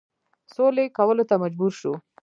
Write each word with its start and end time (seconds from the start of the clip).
سولي 0.53 0.85
کولو 0.97 1.23
ته 1.29 1.35
مجبور 1.43 1.71
شو. 1.79 1.93